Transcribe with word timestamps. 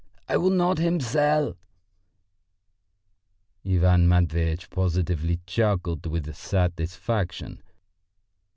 I 0.27 0.35
will 0.35 0.49
not 0.49 0.79
him 0.79 0.99
sell." 0.99 1.57
Ivan 3.63 4.07
Matveitch 4.07 4.67
positively 4.71 5.41
chuckled 5.45 6.07
with 6.07 6.35
satisfaction. 6.35 7.61